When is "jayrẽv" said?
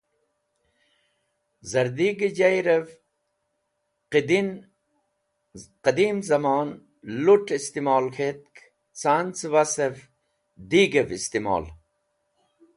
2.37-2.87